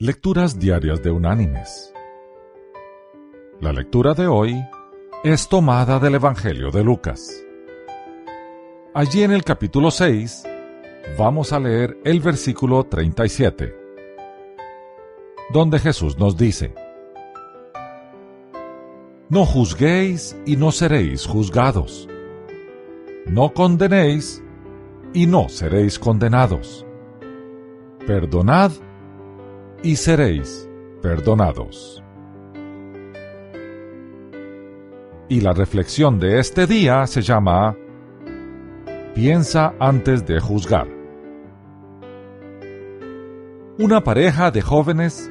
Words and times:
Lecturas 0.00 0.60
Diarias 0.60 1.02
de 1.02 1.10
Unánimes. 1.10 1.92
La 3.60 3.72
lectura 3.72 4.14
de 4.14 4.28
hoy 4.28 4.64
es 5.24 5.48
tomada 5.48 5.98
del 5.98 6.14
Evangelio 6.14 6.70
de 6.70 6.84
Lucas. 6.84 7.44
Allí 8.94 9.24
en 9.24 9.32
el 9.32 9.42
capítulo 9.42 9.90
6 9.90 10.44
vamos 11.18 11.52
a 11.52 11.58
leer 11.58 11.98
el 12.04 12.20
versículo 12.20 12.84
37, 12.84 13.74
donde 15.52 15.80
Jesús 15.80 16.16
nos 16.16 16.36
dice, 16.36 16.72
No 19.28 19.44
juzguéis 19.46 20.36
y 20.46 20.54
no 20.54 20.70
seréis 20.70 21.26
juzgados. 21.26 22.08
No 23.26 23.52
condenéis 23.52 24.44
y 25.12 25.26
no 25.26 25.48
seréis 25.48 25.98
condenados. 25.98 26.86
Perdonad 28.06 28.70
y 28.70 28.87
seréis 29.96 30.68
perdonados. 31.02 32.02
Y 35.28 35.40
la 35.40 35.52
reflexión 35.52 36.18
de 36.18 36.38
este 36.38 36.66
día 36.66 37.06
se 37.06 37.22
llama 37.22 37.76
Piensa 39.14 39.74
antes 39.78 40.26
de 40.26 40.40
juzgar. 40.40 40.88
Una 43.78 44.02
pareja 44.02 44.50
de 44.50 44.62
jóvenes 44.62 45.30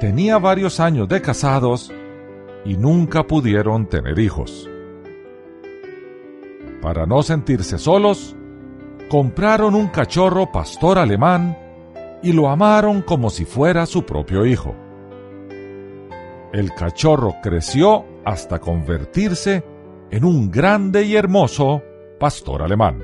tenía 0.00 0.38
varios 0.38 0.80
años 0.80 1.08
de 1.08 1.20
casados 1.20 1.92
y 2.64 2.76
nunca 2.76 3.24
pudieron 3.24 3.86
tener 3.86 4.18
hijos. 4.18 4.68
Para 6.80 7.06
no 7.06 7.22
sentirse 7.22 7.78
solos, 7.78 8.34
compraron 9.08 9.74
un 9.74 9.88
cachorro 9.88 10.50
pastor 10.50 10.98
alemán 10.98 11.56
y 12.22 12.32
lo 12.32 12.48
amaron 12.48 13.02
como 13.02 13.30
si 13.30 13.44
fuera 13.44 13.86
su 13.86 14.04
propio 14.04 14.46
hijo. 14.46 14.74
El 16.52 16.72
cachorro 16.74 17.36
creció 17.42 18.04
hasta 18.24 18.58
convertirse 18.58 19.64
en 20.10 20.24
un 20.24 20.50
grande 20.50 21.04
y 21.04 21.16
hermoso 21.16 21.82
pastor 22.20 22.62
alemán. 22.62 23.02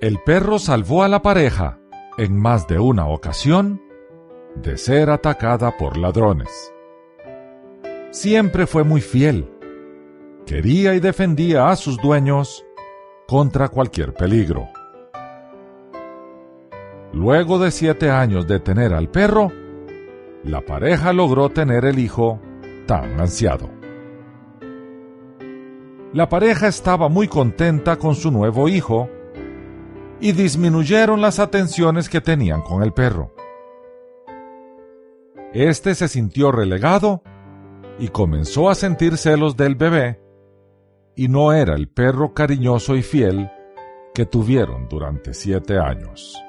El 0.00 0.18
perro 0.24 0.58
salvó 0.58 1.02
a 1.02 1.08
la 1.08 1.22
pareja, 1.22 1.80
en 2.18 2.36
más 2.36 2.68
de 2.68 2.78
una 2.78 3.08
ocasión, 3.08 3.82
de 4.54 4.76
ser 4.76 5.10
atacada 5.10 5.76
por 5.76 5.96
ladrones. 5.96 6.72
Siempre 8.10 8.66
fue 8.66 8.84
muy 8.84 9.00
fiel. 9.00 9.50
Quería 10.46 10.94
y 10.94 11.00
defendía 11.00 11.68
a 11.68 11.76
sus 11.76 11.96
dueños 11.98 12.64
contra 13.26 13.68
cualquier 13.68 14.14
peligro. 14.14 14.68
Luego 17.18 17.58
de 17.58 17.72
siete 17.72 18.10
años 18.10 18.46
de 18.46 18.60
tener 18.60 18.94
al 18.94 19.08
perro, 19.08 19.50
la 20.44 20.60
pareja 20.60 21.12
logró 21.12 21.48
tener 21.48 21.84
el 21.84 21.98
hijo 21.98 22.40
tan 22.86 23.18
ansiado. 23.18 23.68
La 26.12 26.28
pareja 26.28 26.68
estaba 26.68 27.08
muy 27.08 27.26
contenta 27.26 27.96
con 27.96 28.14
su 28.14 28.30
nuevo 28.30 28.68
hijo 28.68 29.10
y 30.20 30.30
disminuyeron 30.30 31.20
las 31.20 31.40
atenciones 31.40 32.08
que 32.08 32.20
tenían 32.20 32.62
con 32.62 32.84
el 32.84 32.92
perro. 32.92 33.32
Este 35.52 35.96
se 35.96 36.06
sintió 36.06 36.52
relegado 36.52 37.24
y 37.98 38.10
comenzó 38.10 38.70
a 38.70 38.76
sentir 38.76 39.16
celos 39.16 39.56
del 39.56 39.74
bebé 39.74 40.20
y 41.16 41.26
no 41.26 41.52
era 41.52 41.74
el 41.74 41.88
perro 41.88 42.32
cariñoso 42.32 42.94
y 42.94 43.02
fiel 43.02 43.50
que 44.14 44.24
tuvieron 44.24 44.88
durante 44.88 45.34
siete 45.34 45.80
años. 45.80 46.40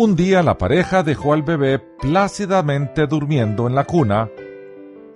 Un 0.00 0.16
día 0.16 0.42
la 0.42 0.56
pareja 0.56 1.02
dejó 1.02 1.34
al 1.34 1.42
bebé 1.42 1.78
plácidamente 1.78 3.06
durmiendo 3.06 3.66
en 3.66 3.74
la 3.74 3.84
cuna 3.84 4.30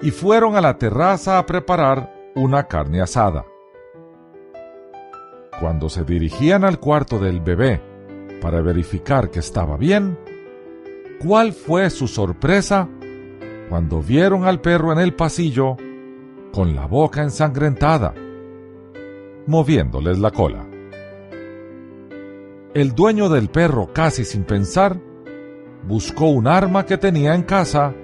y 0.02 0.10
fueron 0.10 0.56
a 0.56 0.60
la 0.60 0.76
terraza 0.76 1.38
a 1.38 1.46
preparar 1.46 2.12
una 2.34 2.64
carne 2.64 3.00
asada. 3.00 3.46
Cuando 5.58 5.88
se 5.88 6.04
dirigían 6.04 6.64
al 6.64 6.80
cuarto 6.80 7.18
del 7.18 7.40
bebé 7.40 7.80
para 8.42 8.60
verificar 8.60 9.30
que 9.30 9.38
estaba 9.38 9.78
bien, 9.78 10.18
¿cuál 11.26 11.54
fue 11.54 11.88
su 11.88 12.06
sorpresa 12.06 12.86
cuando 13.70 14.02
vieron 14.02 14.44
al 14.44 14.60
perro 14.60 14.92
en 14.92 14.98
el 14.98 15.14
pasillo 15.14 15.78
con 16.52 16.76
la 16.76 16.84
boca 16.84 17.22
ensangrentada, 17.22 18.12
moviéndoles 19.46 20.18
la 20.18 20.30
cola? 20.30 20.73
El 22.74 22.92
dueño 22.92 23.28
del 23.28 23.48
perro, 23.48 23.92
casi 23.92 24.24
sin 24.24 24.42
pensar, 24.42 24.98
buscó 25.86 26.26
un 26.26 26.48
arma 26.48 26.84
que 26.84 26.98
tenía 26.98 27.34
en 27.36 27.44
casa 27.44 27.94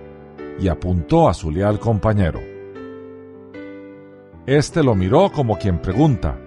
y 0.61 0.69
apuntó 0.69 1.29
a 1.29 1.35
su 1.35 1.51
leal 1.51 1.81
compañero. 1.81 2.41
Este 4.47 4.85
lo 4.85 4.95
miró 4.95 5.33
como 5.33 5.59
quien 5.59 5.83
pregunta, 5.83 6.39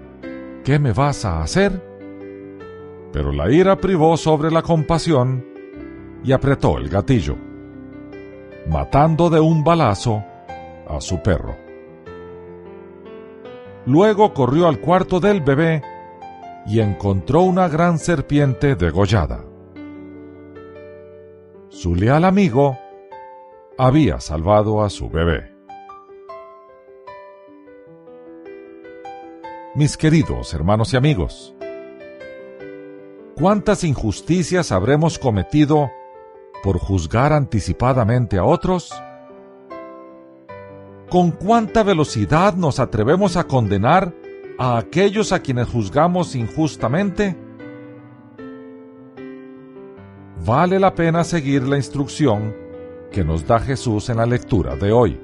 ¿qué 0.64 0.80
me 0.80 0.94
vas 0.94 1.26
a 1.26 1.42
hacer? 1.42 1.84
Pero 3.12 3.34
la 3.34 3.52
ira 3.52 3.76
privó 3.76 4.16
sobre 4.16 4.52
la 4.52 4.62
compasión 4.62 5.46
y 6.24 6.32
apretó 6.32 6.78
el 6.78 6.88
gatillo, 6.88 7.36
matando 8.70 9.30
de 9.30 9.42
un 9.42 9.66
balazo 9.66 10.24
a 10.88 11.02
su 11.02 11.22
perro. 11.22 11.58
Luego 13.86 14.34
corrió 14.34 14.70
al 14.70 14.80
cuarto 14.80 15.20
del 15.20 15.42
bebé 15.42 15.82
y 16.66 16.80
encontró 16.80 17.42
una 17.42 17.68
gran 17.68 18.00
serpiente 18.00 18.76
degollada. 18.76 19.44
Su 21.70 21.96
leal 21.96 22.24
amigo 22.24 22.78
había 23.78 24.20
salvado 24.20 24.84
a 24.84 24.90
su 24.90 25.10
bebé. 25.10 25.52
Mis 29.76 29.98
queridos 29.98 30.54
hermanos 30.54 30.94
y 30.94 30.98
amigos, 30.98 31.56
¿cuántas 33.36 33.84
injusticias 33.84 34.72
habremos 34.72 35.18
cometido 35.18 35.92
por 36.64 36.78
juzgar 36.78 37.34
anticipadamente 37.34 38.38
a 38.38 38.46
otros? 38.46 38.92
¿Con 41.10 41.32
cuánta 41.32 41.82
velocidad 41.84 42.54
nos 42.54 42.80
atrevemos 42.80 43.36
a 43.36 43.46
condenar 43.46 44.14
a 44.64 44.78
aquellos 44.78 45.34
a 45.34 45.42
quienes 45.42 45.68
juzgamos 45.68 46.38
injustamente? 46.38 47.36
Vale 50.46 50.80
la 50.80 50.96
pena 50.96 51.26
seguir 51.26 51.64
la 51.64 51.76
instrucción 51.76 52.56
que 53.12 53.26
nos 53.26 53.46
da 53.46 53.60
Jesús 53.60 54.10
en 54.10 54.18
la 54.18 54.26
lectura 54.26 54.78
de 54.78 54.94
hoy, 54.94 55.20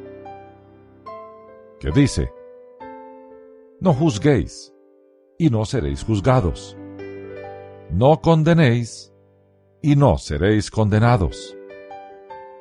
que 1.80 1.90
dice, 1.92 2.34
No 3.80 3.94
juzguéis 3.94 4.74
y 5.38 5.50
no 5.50 5.64
seréis 5.64 6.04
juzgados, 6.04 6.76
no 7.92 8.20
condenéis 8.20 9.14
y 9.82 9.96
no 9.96 10.18
seréis 10.18 10.70
condenados, 10.70 11.56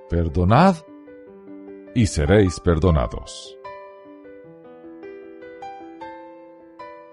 perdonad 0.08 0.76
y 1.96 2.06
seréis 2.06 2.60
perdonados. 2.60 3.57